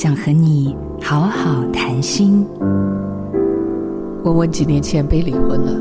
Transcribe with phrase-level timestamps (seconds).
[0.00, 2.46] 想和你好好谈心。
[4.22, 5.72] 文文几年前被离婚了，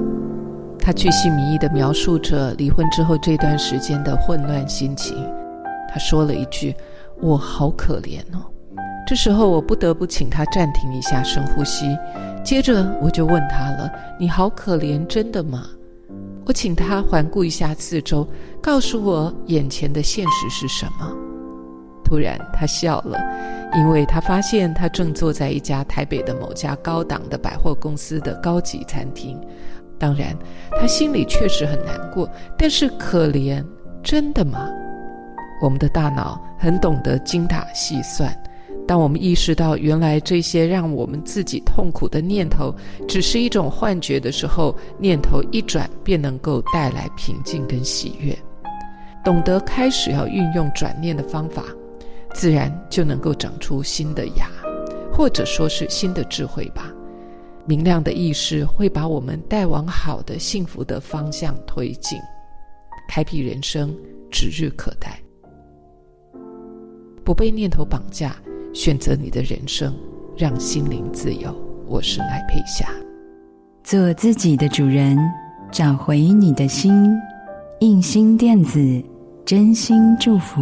[0.79, 5.15] 她巨细靡遗的描述着离婚之后这段时间的混乱心情。
[5.87, 6.75] 她说了一句
[7.21, 8.41] ：“我好可怜哦。”
[9.05, 11.95] 这时候我不得不请她暂停一下，深呼吸。
[12.43, 13.87] 接着我就问她了
[14.19, 15.63] ：“你好可怜，真的吗？”
[16.43, 18.27] 我请她环顾一下四周，
[18.63, 21.13] 告诉我眼前的现实是什么。
[22.07, 23.19] 突然，他笑了，
[23.75, 29.37] 因为他发现他正坐在一家台北的某家高档的百货公司的高级餐厅。
[29.99, 30.33] 当然，
[30.79, 33.61] 他心里确实很难过，但是可怜，
[34.01, 34.69] 真的吗？
[35.61, 38.33] 我们的大脑很懂得精打细算。
[38.87, 42.73] 当我们意识到原来这些让我们自己痛苦的念头
[43.05, 48.33] 只是一种幻觉的时候，念头一转便能够带来平静跟喜悦。
[49.25, 51.63] 懂得开始要运用转念的方法，
[52.37, 54.47] 自然就能够长出新的芽，
[55.11, 56.93] 或者说是新的智慧吧。
[57.65, 62.19] 明亮的意识会把我们带往好的幸福的方向推进，
[63.09, 63.91] 开辟人生
[64.29, 65.19] 指日可待。
[67.25, 68.35] 不被念头绑架。
[68.73, 69.95] 选择你的人生，
[70.37, 71.51] 让心灵自由。
[71.87, 72.87] 我是赖佩霞，
[73.83, 75.17] 做自己的主人，
[75.71, 77.11] 找回你的心。
[77.79, 79.03] 印心电子，
[79.43, 80.61] 真心祝福。